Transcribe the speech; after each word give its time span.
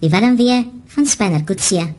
Die 0.00 0.10
Willem 0.10 0.36
weer 0.36 0.64
van 0.86 1.06
Spanner 1.06 1.44
Kutsie. 1.44 1.94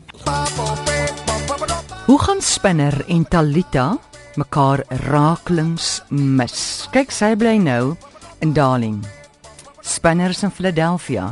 Hoe 2.05 2.19
gaan 2.19 2.41
Spinner 2.41 3.05
en 3.07 3.23
Talita 3.27 3.97
mekaar 4.35 4.83
raaklings 5.07 6.03
mis? 6.09 6.87
Kyk, 6.91 7.15
sy 7.15 7.31
bly 7.39 7.55
nou 7.63 7.95
in 8.43 8.51
Darling. 8.51 8.99
Spinner 9.79 10.35
is 10.35 10.43
in 10.43 10.51
Philadelphia. 10.51 11.31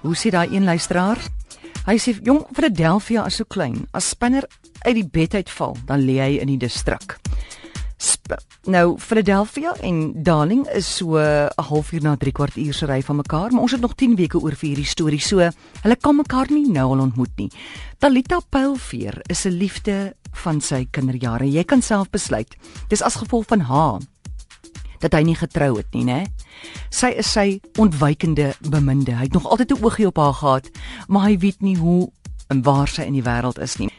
Hoe 0.00 0.16
sê 0.16 0.32
daai 0.32 0.56
een 0.56 0.64
luisteraar? 0.64 1.20
Hy 1.84 1.98
sê 2.00 2.16
jong 2.24 2.46
Philadelphia 2.56 3.26
is 3.28 3.36
so 3.36 3.44
klein. 3.44 3.84
As 3.92 4.08
Spinner 4.14 4.48
uit 4.86 4.96
die 4.96 5.04
bed 5.04 5.36
uitval, 5.36 5.76
dan 5.84 6.08
lê 6.08 6.22
hy 6.24 6.32
in 6.40 6.48
die 6.54 6.60
distrik. 6.64 7.20
Sp 8.00 8.40
nou 8.70 8.98
Philadelphia 8.98 9.72
en 9.80 10.22
Darling 10.22 10.66
is 10.68 10.96
so 10.96 11.16
'n 11.18 11.48
halfuur 11.56 12.02
na 12.02 12.16
3 12.16 12.32
kwart 12.32 12.56
uur 12.56 12.74
se 12.74 12.86
ry 12.86 13.02
van 13.02 13.16
mekaar, 13.16 13.52
maar 13.52 13.62
ons 13.62 13.72
het 13.72 13.80
nog 13.80 13.94
10 13.94 14.16
weke 14.16 14.38
oor 14.38 14.54
vir 14.54 14.68
hierdie 14.68 14.86
storie. 14.86 15.20
So, 15.20 15.50
hulle 15.82 15.96
kan 15.96 16.16
mekaar 16.16 16.46
nie 16.50 16.68
nou 16.68 16.90
al 16.90 17.00
ontmoet 17.00 17.36
nie. 17.36 17.50
Talita 17.98 18.40
Pylveer 18.48 19.20
is 19.26 19.44
'n 19.44 19.50
liefde 19.50 20.14
van 20.32 20.60
sy 20.60 20.86
kinderjare. 20.90 21.50
Jy 21.50 21.64
kan 21.64 21.82
self 21.82 22.10
besluit. 22.10 22.56
Dis 22.88 23.02
as 23.02 23.14
gevolg 23.14 23.46
van 23.46 23.60
haar 23.60 24.00
dat 24.98 25.12
hy 25.12 25.22
nie 25.22 25.34
getrou 25.34 25.76
het 25.76 25.92
nie, 25.94 26.04
né? 26.04 26.26
Sy 26.90 27.06
is 27.06 27.32
sy 27.32 27.60
ontwykende 27.78 28.54
beminde. 28.60 29.12
Hy 29.12 29.22
het 29.22 29.32
nog 29.32 29.46
altyd 29.46 29.70
'n 29.72 29.84
oogie 29.84 30.06
op 30.06 30.16
haar 30.16 30.34
gehad, 30.34 30.70
maar 31.08 31.26
hy 31.26 31.38
weet 31.38 31.60
nie 31.60 31.76
hoe 31.76 32.10
en 32.48 32.62
waar 32.62 32.88
sy 32.88 33.02
in 33.02 33.12
die 33.12 33.22
wêreld 33.22 33.58
is 33.58 33.76
nie. 33.76 33.89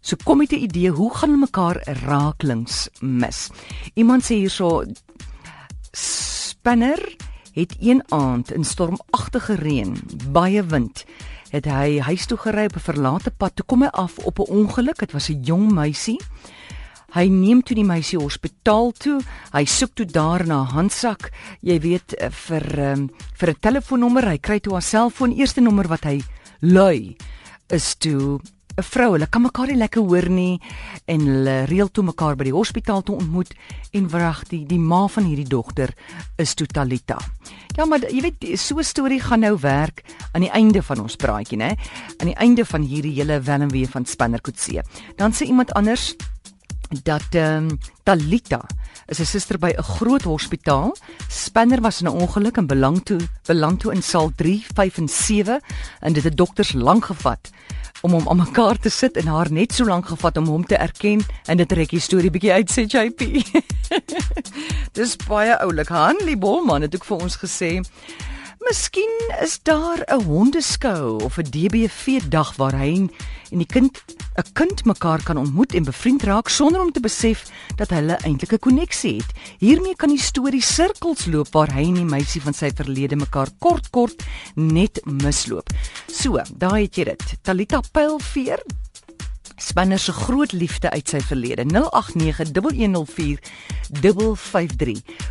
So 0.00 0.16
kom 0.24 0.38
met 0.38 0.52
'n 0.52 0.62
idee, 0.62 0.90
hoe 0.90 1.14
gaan 1.14 1.38
mekaar 1.38 1.76
raaklings 2.06 2.88
mis? 3.00 3.50
Iemand 3.94 4.22
sê 4.24 4.34
hierso 4.34 4.84
Spinner 5.92 7.16
het 7.52 7.76
een 7.80 8.02
aand 8.08 8.52
in 8.52 8.64
stormagtige 8.64 9.54
reën, 9.54 9.96
baie 10.32 10.64
wind, 10.64 11.04
het 11.50 11.64
hy 11.64 11.98
huis 11.98 12.26
toe 12.26 12.38
gery 12.38 12.64
op 12.64 12.76
'n 12.76 12.88
verlate 12.90 13.30
pad. 13.30 13.56
Toe 13.56 13.66
kom 13.66 13.82
hy 13.82 13.88
af 13.88 14.18
op 14.18 14.38
'n 14.38 14.50
ongeluk. 14.50 14.98
Dit 14.98 15.12
was 15.12 15.28
'n 15.28 15.42
jong 15.42 15.72
meisie. 15.72 16.20
Hy 17.10 17.26
neem 17.26 17.62
toe 17.62 17.74
die 17.74 17.84
meisie 17.84 18.18
hospitaal 18.18 18.92
toe. 18.92 19.20
Hy 19.52 19.64
soek 19.64 19.94
toe 19.94 20.06
daar 20.06 20.46
na 20.46 20.62
'n 20.62 20.72
handsak, 20.74 21.30
jy 21.60 21.80
weet 21.80 22.14
vir 22.30 22.78
um, 22.78 23.10
vir 23.34 23.48
'n 23.50 23.60
telefoonnommer. 23.60 24.28
Hy 24.28 24.38
kry 24.38 24.60
toe 24.60 24.72
haar 24.72 24.82
selfoon. 24.82 25.32
Eerste 25.32 25.60
nommer 25.60 25.88
wat 25.88 26.04
hy 26.04 26.22
lui 26.60 27.16
is 27.68 27.94
toe 27.94 28.40
'n 28.76 28.82
vrou. 28.82 29.12
Hulle 29.12 29.26
kan 29.26 29.42
mekaar 29.42 29.66
nie 29.66 29.76
lekker 29.76 30.02
hoor 30.02 30.28
nie 30.28 30.60
en 31.06 31.20
hulle 31.20 31.64
reël 31.64 31.90
toe 31.90 32.04
mekaar 32.04 32.36
by 32.36 32.44
die 32.44 32.54
hospitaal 32.54 33.02
te 33.02 33.12
ontmoet 33.12 33.54
en 33.92 34.08
wrag 34.08 34.44
die 34.48 34.64
die 34.66 34.78
ma 34.78 35.06
van 35.08 35.24
hierdie 35.24 35.48
dogter 35.48 35.94
is 36.36 36.54
Totalita. 36.54 37.18
Ja, 37.76 37.84
maar 37.84 38.00
jy 38.00 38.20
weet 38.20 38.58
so 38.58 38.78
'n 38.78 38.84
storie 38.84 39.20
gaan 39.20 39.40
nou 39.40 39.56
werk 39.60 40.04
aan 40.32 40.40
die 40.40 40.50
einde 40.50 40.82
van 40.82 41.00
ons 41.00 41.16
praatjie, 41.16 41.58
né? 41.58 41.76
Aan 42.18 42.26
die 42.26 42.36
einde 42.36 42.64
van 42.64 42.82
hierdie 42.82 43.14
hele 43.14 43.40
welmwee 43.40 43.88
van 43.88 44.04
Spannerkoetse. 44.04 44.82
Dan 45.16 45.32
sê 45.32 45.46
iemand 45.46 45.72
anders 45.72 46.14
dat 47.02 47.34
ehm 47.34 47.70
um, 47.70 47.78
Talita 48.02 48.66
is 49.10 49.20
'n 49.20 49.26
suster 49.26 49.58
by 49.58 49.72
'n 49.76 49.82
groot 49.82 50.22
hospitaal. 50.22 50.96
Spanner 51.28 51.80
was 51.80 52.00
in 52.00 52.06
'n 52.06 52.20
ongeluk 52.22 52.56
en 52.56 52.66
beland 52.66 53.04
toe 53.04 53.20
beland 53.44 53.80
toe 53.80 53.92
in 53.92 54.02
saal 54.02 54.30
3, 54.36 54.66
5 54.74 54.96
en 54.96 55.08
7 55.08 55.60
en 56.00 56.12
dit 56.12 56.24
het 56.24 56.36
dokters 56.36 56.72
lank 56.72 57.04
gevat 57.04 57.50
om 58.00 58.12
hom 58.12 58.28
aan 58.28 58.36
mekaar 58.36 58.78
te 58.78 58.88
sit 58.88 59.16
en 59.16 59.26
haar 59.26 59.52
net 59.52 59.72
so 59.72 59.84
lank 59.84 60.06
gevat 60.06 60.36
om 60.36 60.46
hom 60.46 60.66
te 60.66 60.76
erken 60.76 61.20
en 61.44 61.56
dit 61.56 61.68
trek 61.68 61.90
die 61.90 62.00
storie 62.00 62.30
bietjie 62.30 62.52
uit 62.52 62.70
sê 62.70 62.86
JP. 62.86 63.20
Dis 64.98 65.16
baie 65.16 65.58
oulik. 65.58 65.88
Hanlie 65.88 66.36
Bolman 66.36 66.82
het 66.82 66.94
ook 66.94 67.04
vir 67.04 67.16
ons 67.16 67.36
gesê 67.36 67.80
Miskien 68.60 69.32
is 69.42 69.58
daar 69.62 70.04
'n 70.06 70.22
hondeskou 70.22 71.22
of 71.24 71.38
'n 71.38 71.50
DBV 71.50 72.20
dag 72.28 72.56
waar 72.56 72.76
hy 72.76 73.08
en 73.50 73.58
die 73.58 73.66
kind 73.66 74.04
'n 74.36 74.52
kind 74.52 74.84
mekaar 74.84 75.22
kan 75.22 75.36
ontmoet 75.36 75.74
en 75.74 75.82
bevriend 75.84 76.22
raak 76.22 76.48
sonder 76.48 76.80
om 76.80 76.92
te 76.92 77.00
besef 77.00 77.50
dat 77.76 77.90
hulle 77.90 78.16
eintlik 78.22 78.52
'n 78.52 78.58
koneksie 78.58 79.16
het. 79.16 79.30
Hiermee 79.58 79.96
kan 79.96 80.08
die 80.08 80.20
storie 80.22 80.62
sirkels 80.62 81.26
loop 81.26 81.52
waar 81.52 81.72
hy 81.72 81.82
en 81.82 81.94
die 81.94 82.04
meisie 82.04 82.42
van 82.42 82.54
sy 82.54 82.70
verlede 82.74 83.16
mekaar 83.16 83.48
kort 83.58 83.90
kort 83.90 84.22
net 84.54 85.00
misloop. 85.04 85.68
So, 86.06 86.42
daai 86.56 86.82
het 86.82 86.94
jy 86.96 87.04
dit. 87.04 87.22
Talita 87.42 87.80
Pylveer 87.92 88.62
Spanner 89.60 89.98
se 89.98 90.12
groot 90.12 90.52
liefde 90.52 90.90
uit 90.90 91.08
sy 91.08 91.20
verlede 91.20 91.64
0891104553. 91.64 91.72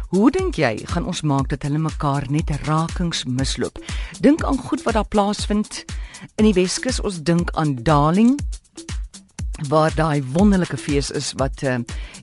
Hoe 0.09 0.31
dink 0.31 0.55
jy 0.55 0.79
gaan 0.85 1.05
ons 1.05 1.21
maak 1.21 1.49
dat 1.49 1.63
hulle 1.65 1.77
mekaar 1.81 2.25
net 2.29 2.49
rakings 2.67 3.23
misloop? 3.25 3.79
Dink 4.21 4.43
aan 4.43 4.57
goed 4.57 4.83
wat 4.85 4.93
daar 4.93 5.07
plaasvind 5.07 5.85
in 6.35 6.45
die 6.45 6.53
Weskus. 6.53 7.01
Ons 7.01 7.23
dink 7.25 7.51
aan 7.57 7.75
Darling 7.83 8.39
waar 9.67 9.91
daai 9.95 10.23
wonderlike 10.33 10.77
fees 10.77 11.11
is 11.11 11.33
wat 11.37 11.61
uh, 11.63 11.75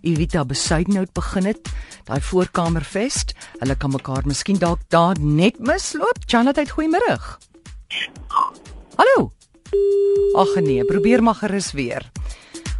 Evita 0.02 0.44
Besuidenhout 0.44 1.12
begin 1.12 1.44
het, 1.44 1.68
daai 2.08 2.20
voorkamerfees. 2.20 3.24
Hulle 3.60 3.76
kan 3.76 3.92
mekaar 3.92 4.26
miskien 4.26 4.58
dalk 4.58 4.80
daar 4.88 5.16
net 5.20 5.58
misloop. 5.58 6.24
Chanat, 6.26 6.60
goeiemôre. 6.70 7.18
Hallo. 8.96 9.32
Ag 10.36 10.54
nee, 10.60 10.84
probeer 10.84 11.22
maar 11.22 11.34
gerus 11.34 11.72
weer. 11.72 12.10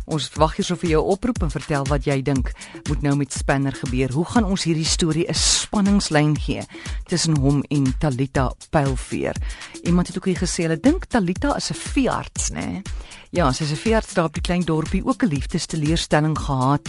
Ons 0.06 0.28
wag 0.38 0.52
hier 0.54 0.66
so 0.68 0.78
vir 0.78 0.92
jou 0.92 1.00
oproep 1.10 1.40
en 1.42 1.50
vertel 1.50 1.86
wat 1.90 2.04
jy 2.06 2.20
dink 2.22 2.52
moet 2.86 3.02
nou 3.02 3.16
met 3.18 3.32
Spanner 3.34 3.74
gebeur. 3.74 4.12
Hoe 4.14 4.24
gaan 4.30 4.46
ons 4.46 4.66
hierdie 4.68 4.86
storie 4.86 5.26
'n 5.26 5.34
spanningslyn 5.34 6.36
gee 6.38 6.62
tussen 7.08 7.36
hom 7.36 7.64
en 7.70 7.94
Talita 7.98 8.52
Pylveer? 8.70 9.34
Iemand 9.82 10.06
het 10.06 10.16
ook 10.16 10.26
hier 10.26 10.38
gesê 10.38 10.62
hulle 10.62 10.80
dink 10.80 11.04
Talita 11.06 11.56
is 11.56 11.70
'n 11.70 11.74
veearts, 11.74 12.50
né? 12.50 12.82
Ja, 13.30 13.52
sy's 13.52 13.72
'n 13.72 13.76
veearts 13.76 14.14
daar 14.14 14.26
op 14.26 14.34
die 14.34 14.42
klein 14.42 14.62
dorpie, 14.64 15.04
ook 15.04 15.22
'n 15.22 15.26
liefdesteleurstelling 15.28 16.38
gehad. 16.38 16.88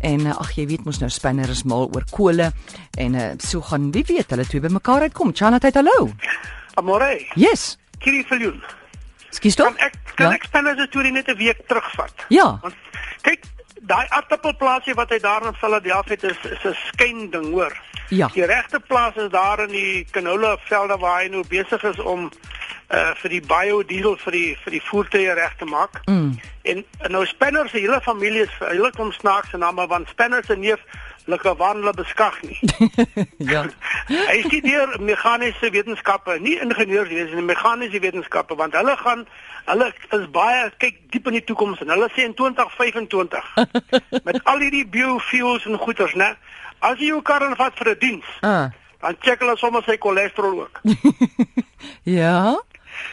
En 0.00 0.26
ag 0.26 0.56
jy 0.56 0.66
weet 0.66 0.84
mos 0.84 0.98
nou 0.98 1.10
Spanner 1.10 1.48
is 1.48 1.64
mal 1.64 1.90
oor 1.94 2.04
kole 2.10 2.52
en 2.98 3.14
uh, 3.14 3.32
so 3.38 3.60
gaan 3.60 3.92
wie 3.92 4.04
weet 4.04 4.30
hulle 4.30 4.46
twee 4.46 4.60
bymekaar 4.60 5.00
uitkom. 5.00 5.34
Chanat, 5.34 5.74
hallo. 5.74 6.10
Amore. 6.74 7.26
Yes. 7.34 7.78
Kiri 7.98 8.24
Viljoen. 8.24 8.62
Skus 9.34 9.58
tog? 9.58 9.66
Kan 9.66 9.86
ek 9.86 9.98
kan 10.14 10.30
ja? 10.30 10.38
ek 10.38 10.46
spanne 10.46 10.74
se 10.78 10.86
storie 10.88 11.12
net 11.12 11.28
'n 11.28 11.36
week 11.36 11.66
terugvat? 11.66 12.26
Ja. 12.28 12.58
Want 12.62 12.74
kyk, 13.22 13.44
daai 13.80 14.06
aardappelplaasie 14.08 14.94
wat 14.94 15.10
hy 15.10 15.18
daar 15.18 15.46
in 15.46 15.58
Philadelphia 15.58 16.14
het 16.14 16.24
is 16.24 16.38
is 16.50 16.64
'n 16.64 16.76
skyn 16.88 17.30
ding, 17.30 17.50
hoor. 17.52 17.74
Ja. 18.08 18.28
Die 18.32 18.44
regte 18.44 18.80
plaas 18.80 19.16
is 19.16 19.30
daar 19.30 19.60
in 19.64 19.72
die 19.72 20.06
canola 20.10 20.56
velde 20.58 20.96
waar 20.98 21.22
hy 21.22 21.28
nou 21.28 21.44
besig 21.48 21.82
is 21.82 21.98
om 21.98 22.30
uh 22.92 23.14
vir 23.20 23.30
die 23.30 23.40
biodiesel 23.40 24.16
vir 24.16 24.32
die 24.32 24.56
vir 24.64 24.70
die 24.70 24.82
voertuie 24.82 25.32
reg 25.34 25.54
te 25.58 25.64
maak. 25.64 26.00
Mm. 26.06 26.38
En, 26.62 26.84
en 26.98 27.10
nou 27.10 27.26
Spanner 27.26 27.68
se 27.68 27.78
hele 27.78 28.00
familie 28.00 28.42
is 28.42 28.54
hulle 28.58 28.90
kom 28.90 29.12
snaakse 29.12 29.56
name 29.56 29.86
want 29.86 30.08
Spanner 30.08 30.44
se 30.44 30.56
neef 30.56 30.80
lekker 31.24 31.56
wandel 31.56 31.92
beskag 31.96 32.42
nie. 32.42 32.58
ja. 33.52 33.64
Hy 34.30 34.42
studeer 34.44 34.96
meganiese 35.00 35.70
wetenskappe, 35.70 36.38
nie 36.40 36.58
ingenieurswese 36.60 37.34
nie, 37.34 37.46
meganiese 37.48 38.00
wetenskappe 38.00 38.56
want 38.60 38.76
hulle 38.76 38.96
gaan 38.96 39.26
hulle 39.64 39.88
is 40.12 40.26
baie 40.34 40.66
kyk 40.82 40.98
diep 41.14 41.26
in 41.30 41.38
die 41.38 41.44
toekoms 41.44 41.80
en 41.80 41.88
hulle 41.94 42.10
sê 42.12 42.26
in 42.28 42.34
2025 42.36 43.54
met 44.26 44.40
al 44.44 44.60
hierdie 44.60 44.84
biofuels 44.86 45.64
en 45.64 45.78
goeders, 45.80 46.14
né? 46.14 46.34
As 46.84 46.98
jy 47.00 47.08
jou 47.14 47.22
kar 47.24 47.40
aanvat 47.46 47.78
vir 47.80 47.94
'n 47.94 47.98
diens, 47.98 48.28
Ah. 48.42 48.68
dan 49.00 49.16
check 49.20 49.40
hulle 49.40 49.56
sommer 49.56 49.82
sy 49.86 49.96
cholesterol 49.96 50.60
ook. 50.60 50.80
ja. 52.04 52.60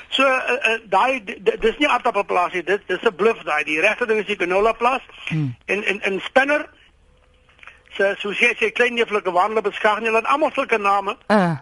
So 0.09 0.23
uh, 0.23 0.51
uh, 0.51 0.79
daai 0.89 1.23
dis 1.23 1.77
nie 1.79 1.87
aardappelplaasie, 1.87 2.63
dit 2.63 2.81
dis 2.87 3.01
'n 3.01 3.15
bluff 3.15 3.43
daai. 3.43 3.63
Die 3.63 3.79
regte 3.79 4.05
ding 4.05 4.19
is 4.19 4.27
die 4.27 4.35
canola 4.35 4.73
plaas. 4.73 5.01
Hmm. 5.29 5.55
En 5.65 5.83
en 5.83 6.01
en 6.01 6.19
Spinner 6.19 6.67
se 8.01 8.15
so 8.21 8.31
sê 8.33 8.51
sy 8.57 8.71
klein 8.73 8.95
neeflike 8.97 9.31
wandel 9.31 9.61
beskag 9.61 9.99
nie, 10.01 10.11
het 10.11 10.25
almal 10.25 10.51
sulke 10.57 10.77
name. 10.81 11.15
Ah. 11.29 11.57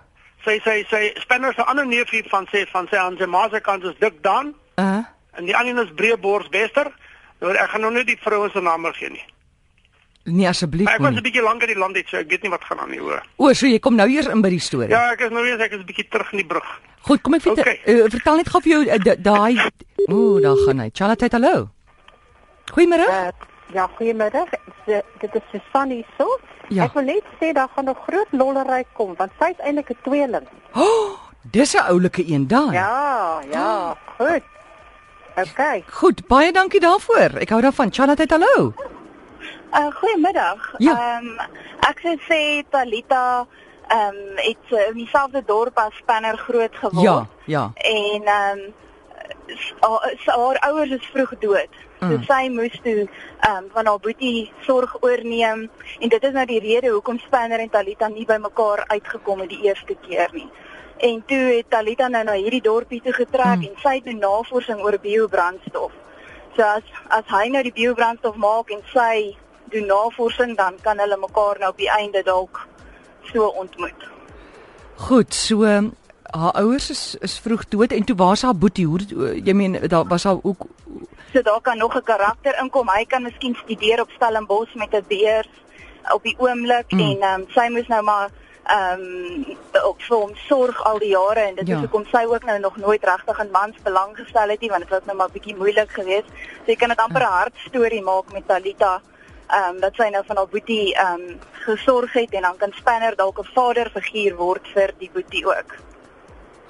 Sy 0.46 0.60
sy 0.64 0.86
sy 0.90 1.02
Spinner 1.20 1.54
se 1.54 1.64
ander 1.68 1.86
neefie 1.86 2.24
van 2.32 2.48
sê 2.52 2.64
van 2.72 2.88
sy 2.92 2.96
aan 2.98 3.18
sy 3.20 3.26
ma 3.28 3.50
se 3.52 3.60
kant 3.60 3.84
is 3.84 3.96
Dik 4.00 4.22
Dan 4.24 4.54
Ah. 4.78 5.04
en 5.38 5.46
die 5.46 5.56
ander 5.56 5.76
een 5.76 5.86
is 5.88 5.94
Breebors 5.96 6.48
Wester. 6.52 6.88
Nou 7.42 7.52
ek 7.54 7.70
gaan 7.70 7.82
nou 7.82 7.92
net 7.92 8.08
die 8.08 8.18
vroue 8.24 8.50
se 8.52 8.60
name 8.62 8.94
gee 8.94 9.10
nie. 9.10 9.26
Nee 10.26 10.48
asseblief. 10.48 10.86
Maar 10.86 10.94
ek 10.96 11.02
was. 11.02 11.16
'n 11.16 11.24
bietjie 11.24 11.42
lank 11.42 11.62
in 11.64 11.68
die 11.68 11.78
land 11.78 11.96
het, 11.96 12.08
so 12.10 12.18
ek 12.18 12.30
weet 12.30 12.42
nie 12.44 12.50
wat 12.52 12.64
gaan 12.64 12.80
aan 12.80 12.90
nie 12.92 13.00
hoor. 13.00 13.24
O, 13.38 13.54
so 13.54 13.66
jy 13.68 13.80
kom 13.80 13.96
nou 13.96 14.08
eers 14.10 14.28
in 14.28 14.42
by 14.42 14.50
die 14.50 14.60
storie. 14.60 14.90
Ja, 14.90 15.12
ek 15.12 15.22
is 15.22 15.30
nou 15.32 15.44
weer 15.44 15.60
ek 15.62 15.72
is 15.72 15.80
'n 15.80 15.86
bietjie 15.86 16.08
terug 16.10 16.32
in 16.32 16.38
die 16.38 16.46
brug. 16.48 16.68
Goed, 17.02 17.22
kom 17.22 17.34
ek 17.34 17.42
vertel 17.42 17.64
Okay. 17.64 17.80
uh, 17.88 18.10
vertel 18.10 18.36
net 18.36 18.50
gou 18.50 18.62
vir 18.62 18.72
jou 18.72 18.82
uh, 18.86 18.98
da- 19.04 19.16
daai 19.16 19.58
Ooh, 20.12 20.42
daar 20.42 20.56
gaan 20.66 20.80
hy. 20.80 20.90
Charlotte, 20.94 21.28
hallo. 21.32 21.70
Goeiemôre. 22.72 23.08
Ja, 23.74 23.90
goeiemiddag. 23.96 24.50
Dit 25.20 25.36
is 25.36 25.42
Susanne 25.52 26.04
so. 26.18 26.40
Ja. 26.70 26.84
Ek 26.84 26.94
wil 26.94 27.04
net 27.04 27.26
sê 27.42 27.52
daar 27.54 27.70
gaan 27.76 27.90
'n 27.90 27.96
groot 28.06 28.32
lollery 28.32 28.84
kom 28.94 29.16
want 29.18 29.32
sy 29.40 29.50
is 29.50 29.60
eintlik 29.66 29.90
'n 29.90 29.98
tweeling. 30.04 30.48
Oh, 30.76 31.18
dis 31.42 31.74
'n 31.74 31.86
oulike 31.90 32.24
een 32.28 32.48
daai. 32.48 32.74
Ja, 32.74 33.42
ja, 33.52 33.98
goed. 34.18 34.44
Okay. 35.36 35.84
Goed, 35.88 36.28
baie 36.28 36.52
dankie 36.52 36.80
daarvoor. 36.80 37.40
Ek 37.40 37.50
hou 37.50 37.62
daarvan. 37.62 37.94
Charlotte, 37.94 38.26
hallo. 38.28 38.74
Uh 39.74 39.92
goeiemiddag. 39.96 40.74
Ja. 40.78 40.94
Ehm 40.98 41.40
ek 41.90 42.00
sou 42.02 42.18
sê 42.30 42.64
Talita 42.70 43.46
ehm 43.88 44.16
um, 44.16 44.36
het 44.36 44.66
uh, 44.70 44.88
in 44.88 44.94
dieselfde 44.94 45.44
dorp 45.46 45.78
as 45.78 45.96
Spanner 45.96 46.38
groot 46.38 46.76
geword. 46.76 47.04
Ja, 47.04 47.28
ja. 47.46 47.72
En 47.76 48.24
ehm 48.24 48.60
um, 48.60 48.74
haar 50.26 50.60
ouers 50.60 50.90
is 50.90 51.10
vroeg 51.14 51.38
dood. 51.40 51.74
Mm. 52.00 52.12
So 52.12 52.22
sy 52.28 52.48
moes 52.50 52.76
toe 52.84 52.98
ehm 53.04 53.58
um, 53.58 53.70
van 53.74 53.86
haar 53.92 54.00
boetie 54.00 54.52
sorg 54.68 54.96
oorneem 55.02 55.66
en 56.00 56.10
dit 56.10 56.24
is 56.24 56.36
nou 56.36 56.46
die 56.46 56.60
rede 56.64 56.94
hoekom 56.94 57.20
Spanner 57.20 57.60
en 57.60 57.70
Talita 57.70 58.08
nie 58.08 58.26
by 58.26 58.38
mekaar 58.40 58.86
uitgekom 58.88 59.44
het 59.44 59.50
die 59.50 59.64
eerste 59.68 59.96
keer 60.08 60.30
nie. 60.34 60.48
En 60.98 61.24
toe 61.26 61.42
het 61.58 61.70
Talita 61.70 62.08
nou 62.08 62.24
na 62.24 62.38
hierdie 62.40 62.64
dorpie 62.64 63.02
toe 63.02 63.14
getrek 63.14 63.60
mm. 63.60 63.68
en 63.68 63.84
sy 63.84 64.00
doen 64.06 64.20
navorsing 64.24 64.80
oor 64.84 65.00
biobrandstof. 65.04 65.92
So 66.56 66.64
as 66.64 66.88
as 67.20 67.28
hy 67.36 67.48
nou 67.52 67.64
die 67.68 67.76
biobrandstof 67.76 68.36
maak 68.36 68.72
en 68.72 68.84
sy 68.94 69.36
doen 69.72 69.88
navorsing 69.92 70.56
dan 70.58 70.80
kan 70.82 71.00
hulle 71.00 71.18
mekaar 71.18 71.60
nou 71.60 71.70
op 71.76 71.78
die 71.78 71.92
einde 71.92 72.24
dalk 72.24 72.68
so 73.32 73.48
ontmoet. 73.48 74.08
Goed, 74.96 75.34
so 75.34 75.68
haar 76.32 76.52
ouers 76.52 76.90
is 76.90 77.16
is 77.20 77.40
vroeg 77.40 77.68
dood 77.68 77.92
en 77.92 78.04
toe 78.04 78.16
was 78.16 78.42
haar 78.42 78.56
boetie 78.56 78.86
hoe 78.86 79.00
jy 79.44 79.54
meen 79.54 79.80
daar 79.88 80.08
was 80.08 80.24
haar 80.24 80.38
ook 80.42 80.66
so 81.34 81.42
daar 81.42 81.62
kan 81.62 81.78
nog 81.78 81.96
'n 81.96 82.04
karakter 82.04 82.60
inkom. 82.62 82.90
Hy 82.90 83.06
kan 83.06 83.24
miskien 83.24 83.56
studeer 83.56 84.02
op 84.02 84.10
Stellenbosch 84.10 84.74
met 84.74 84.94
'n 84.94 85.06
beurs 85.08 85.50
op 86.14 86.24
die 86.24 86.36
oomblik 86.38 86.92
mm. 86.92 87.00
en 87.00 87.22
ehm 87.22 87.42
um, 87.42 87.46
sy 87.50 87.68
moes 87.70 87.88
nou 87.88 88.04
maar 88.04 88.30
ehm 88.64 89.02
um, 89.02 89.58
op 89.84 90.02
vir 90.02 90.18
hom 90.18 90.36
sorg 90.36 90.84
al 90.84 91.00
die 91.00 91.10
jare 91.10 91.40
en 91.40 91.56
dit 91.56 91.68
ja. 91.68 91.76
is 91.76 91.80
hoekom 91.80 92.06
sy 92.06 92.24
ook 92.26 92.44
nou 92.44 92.60
nog 92.60 92.78
nooit 92.78 93.04
regtig 93.04 93.40
in 93.40 93.52
mans 93.52 93.76
belang 93.84 94.16
gestel 94.18 94.50
het 94.50 94.60
nie 94.60 94.70
want 94.70 94.82
dit 94.82 94.90
was 94.90 95.06
nou 95.06 95.18
maar 95.18 95.32
bietjie 95.32 95.56
moeilik 95.56 95.92
geweest. 95.92 96.30
Sy 96.66 96.76
kan 96.76 96.90
dit 96.90 97.00
amper 97.00 97.22
'n 97.22 97.38
hartstorie 97.42 98.02
maak 98.02 98.34
met 98.34 98.48
Talita 98.48 99.02
ehm 99.48 99.70
um, 99.70 99.80
dat 99.80 99.96
sy 99.96 100.10
nou 100.10 100.24
van 100.26 100.36
haar 100.36 100.48
boetie 100.48 100.96
ehm 100.96 101.14
um, 101.14 101.40
gesorg 101.52 102.14
het 102.14 102.32
en 102.34 102.42
dan 102.42 102.58
kan 102.58 102.72
Spanner 102.74 103.16
dalk 103.16 103.40
'n 103.40 103.54
vaderfiguur 103.54 104.36
word 104.36 104.68
vir 104.74 104.94
die 104.98 105.10
boetie 105.14 105.46
ook. 105.46 105.89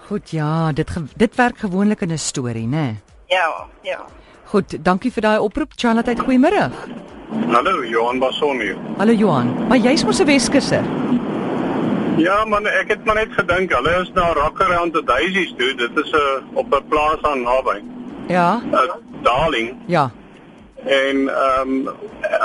Goed 0.10 0.32
ja, 0.34 0.72
dit 0.74 0.90
dit 1.16 1.36
werk 1.36 1.58
gewoonlik 1.58 2.02
in 2.02 2.12
'n 2.12 2.18
storie, 2.18 2.68
né? 2.68 2.70
Nee? 2.70 2.96
Ja, 3.28 3.66
ja. 3.82 4.06
Goed, 4.44 4.84
dankie 4.86 5.12
vir 5.12 5.22
daai 5.22 5.40
oproep. 5.40 5.72
Charlotte, 5.76 6.16
goeiemôre. 6.18 6.70
Hallo, 7.52 7.84
Johan 7.86 8.20
Basson. 8.20 8.62
Hallo 8.98 9.12
Johan. 9.14 9.68
Maar 9.68 9.78
jy's 9.78 10.04
mos 10.04 10.20
'n 10.20 10.26
Weskusser. 10.26 10.84
Ja 12.18 12.46
man, 12.46 12.68
ek 12.68 12.88
het 12.88 13.06
maar 13.06 13.16
net 13.16 13.32
gedink, 13.32 13.74
hulle 13.74 14.02
is 14.02 14.12
na 14.14 14.34
Rockaround 14.34 14.94
the 14.94 15.04
Daisies 15.04 15.54
toe. 15.58 15.76
Dit 15.76 15.98
is 15.98 16.12
'n 16.12 16.16
uh, 16.16 16.58
op 16.58 16.74
'n 16.74 16.88
plaas 16.88 17.22
aan 17.22 17.42
naby. 17.42 17.82
Ja. 18.28 18.62
Uh, 18.72 18.80
Darling. 19.22 19.76
Ja. 19.86 20.12
En 20.86 21.28
ehm 21.28 21.88
um, 21.88 21.90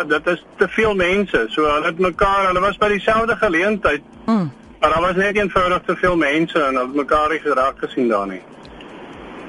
dit 0.09 0.27
is 0.27 0.45
te 0.57 0.69
veel 0.69 0.95
mense. 0.95 1.47
So 1.49 1.63
hulle 1.63 1.87
het 1.87 1.99
mekaar, 1.99 2.47
hulle 2.47 2.61
was 2.61 2.77
by 2.77 2.89
dieselfde 2.89 3.37
geleentheid. 3.37 4.03
Mm. 4.27 4.53
Maar 4.85 4.93
daar 4.93 5.03
was 5.03 5.17
net 5.17 5.37
eenvoudig 5.37 5.83
te 5.87 5.97
veel 5.97 6.17
mense 6.17 6.61
en 6.61 6.75
het 6.77 6.95
mekaar 6.95 7.31
nie 7.31 7.39
geraak 7.41 7.79
gesien 7.79 8.09
daar 8.09 8.27
nie. 8.27 8.41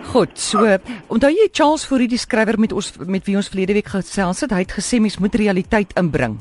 Goed, 0.07 0.39
so 0.39 0.77
onthou 1.11 1.31
jy 1.33 1.47
Charles 1.51 1.83
Fourie 1.83 2.07
die 2.07 2.19
skrywer 2.21 2.55
met 2.59 2.71
ons 2.71 2.93
met 3.03 3.25
wie 3.27 3.35
ons 3.35 3.49
verlede 3.51 3.75
week 3.75 3.89
gesels 3.91 4.45
het, 4.45 4.53
hy 4.55 4.61
het 4.63 4.75
gesê 4.77 5.01
mens 5.03 5.17
moet 5.19 5.35
realiteit 5.35 5.91
inbring. 5.99 6.37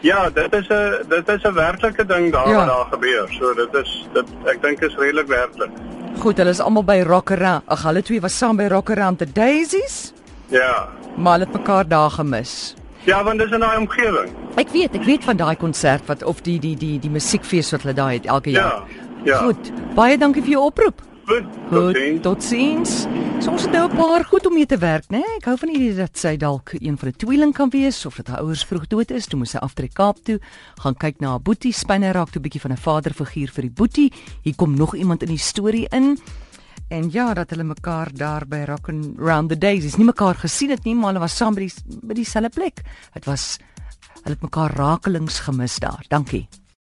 Ja, 0.00 0.30
dit 0.30 0.56
is 0.56 0.68
'n 0.68 1.04
dit 1.12 1.28
is 1.28 1.44
'n 1.44 1.52
werklike 1.52 2.06
ding 2.06 2.32
daar 2.32 2.48
ja. 2.48 2.56
wat 2.56 2.66
daar 2.66 2.88
gebeur. 2.90 3.28
So 3.38 3.52
dit 3.54 3.74
is 3.84 4.08
dit 4.14 4.26
ek 4.44 4.62
dink 4.62 4.80
is 4.80 4.96
redelik 4.96 5.28
werklik. 5.28 5.70
Goed, 6.18 6.38
hulle 6.38 6.50
is 6.50 6.60
almal 6.60 6.84
by 6.84 7.02
Rockeround. 7.04 7.62
Ag, 7.66 7.82
hulle 7.82 8.02
twee 8.02 8.20
was 8.20 8.38
saam 8.38 8.56
by 8.56 8.66
Rockeround 8.66 9.18
the 9.18 9.32
Daisies. 9.32 10.12
Ja. 10.46 10.88
Maar 11.16 11.32
hulle 11.32 11.44
het 11.44 11.54
mekaar 11.54 11.88
daar 11.88 12.10
gemis. 12.10 12.77
Ja, 13.08 13.22
want 13.24 13.40
dis 13.40 13.52
in 13.56 13.62
daai 13.64 13.78
omgewing. 13.80 14.32
Ek 14.60 14.68
weet, 14.74 14.96
ek 14.98 15.06
weet 15.08 15.24
van 15.24 15.38
daai 15.40 15.56
konsert 15.56 16.04
wat 16.10 16.22
of 16.28 16.42
die 16.44 16.58
die 16.60 16.74
die 16.76 16.98
die 17.00 17.10
musiekfees 17.10 17.70
wat 17.72 17.86
hulle 17.86 17.94
daai 17.96 18.18
het 18.18 18.26
elke 18.28 18.52
jaar. 18.52 18.82
Ja. 18.84 19.06
Ja. 19.24 19.38
Goed. 19.46 19.70
Baie 19.96 20.18
dankie 20.20 20.42
vir 20.44 20.58
jou 20.58 20.66
oproep. 20.68 21.00
Goed. 21.28 21.48
Tot 21.70 21.96
sien. 21.96 22.20
Tot 22.24 22.44
sins. 22.44 22.92
So 23.40 23.52
ons 23.54 23.64
het 23.64 23.72
nou 23.72 23.88
'n 23.88 23.96
paar 23.96 24.24
goed 24.24 24.46
om 24.46 24.54
mee 24.54 24.66
te 24.66 24.78
werk, 24.78 25.08
né? 25.08 25.18
Nee? 25.24 25.36
Ek 25.38 25.44
hou 25.44 25.56
van 25.56 25.68
hierdie 25.68 25.96
dat 25.96 26.18
sy 26.18 26.36
dalk 26.36 26.72
een 26.72 26.98
van 26.98 27.08
die 27.08 27.16
tweeling 27.26 27.54
kan 27.54 27.70
wees 27.70 28.06
of 28.06 28.16
dat 28.16 28.26
haar 28.28 28.40
ouers 28.40 28.64
vroeg 28.64 28.86
dood 28.86 29.10
is, 29.10 29.26
toe 29.26 29.38
moes 29.38 29.50
sy 29.50 29.58
aftrek 29.58 29.92
Kaap 29.94 30.16
toe, 30.24 30.40
gaan 30.82 30.94
kyk 30.94 31.20
na 31.20 31.28
haar 31.28 31.40
boetie, 31.40 31.72
spinne 31.72 32.12
raak 32.12 32.30
toe 32.30 32.40
'n 32.40 32.42
bietjie 32.42 32.60
van 32.60 32.72
'n 32.72 32.76
vaderfiguur 32.76 33.50
vir 33.50 33.62
die 33.62 33.74
boetie. 33.74 34.12
Hier 34.42 34.54
kom 34.54 34.76
nog 34.76 34.94
iemand 34.94 35.22
in 35.22 35.28
die 35.28 35.38
storie 35.38 35.86
in. 35.90 36.18
En 36.88 37.10
ja, 37.12 37.34
dat 37.34 37.50
hulle 37.50 37.66
mekaar 37.68 38.08
daar 38.16 38.46
by 38.48 38.62
Rock 38.66 38.88
and 38.88 39.18
Round 39.20 39.50
the 39.52 39.58
Daisies 39.58 39.96
nie 40.00 40.06
mekaar 40.08 40.38
gesien 40.40 40.70
het 40.72 40.84
nie, 40.88 40.94
maar 40.96 41.12
hulle 41.12 41.26
was 41.26 41.36
saam 41.36 41.56
by 41.56 41.66
die 41.66 41.98
by 42.00 42.16
dieselfde 42.16 42.48
plek. 42.54 42.80
Dit 43.12 43.28
was 43.28 43.58
hulle 44.22 44.34
het 44.36 44.42
mekaar 44.42 44.72
rakelings 44.76 45.42
gemis 45.44 45.76
daar. 45.84 46.04
Dankie. 46.08 46.46